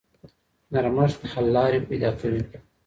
نرمښت 0.71 1.21
حل 1.31 1.45
لارې 1.55 1.79
پیدا 1.89 2.09
کوي. 2.19 2.43